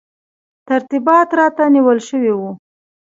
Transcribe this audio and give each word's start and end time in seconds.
ترتیبات 0.67 1.29
راته 1.39 1.63
نیول 1.73 1.99
شوي 2.07 2.33
وو. 2.37 2.51